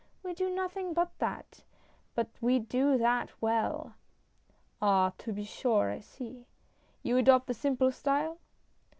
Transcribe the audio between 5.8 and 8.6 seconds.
I see. You adopt the simple style?"